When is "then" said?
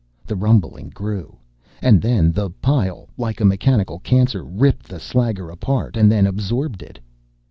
2.01-2.31, 6.11-6.25